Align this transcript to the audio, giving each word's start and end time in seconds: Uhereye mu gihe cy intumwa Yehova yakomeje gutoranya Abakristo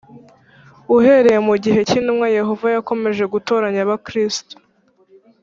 Uhereye 0.97 1.39
mu 1.47 1.55
gihe 1.63 1.79
cy 1.87 1.95
intumwa 1.99 2.27
Yehova 2.37 2.65
yakomeje 2.75 3.23
gutoranya 3.33 3.79
Abakristo 3.85 4.55